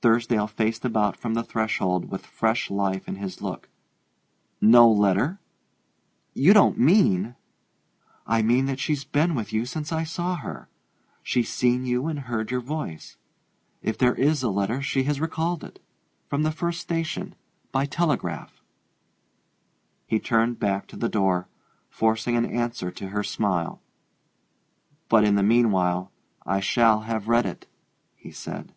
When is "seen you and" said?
11.52-12.20